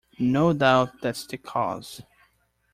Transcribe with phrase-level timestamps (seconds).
[0.17, 2.01] No doubt that's the cause.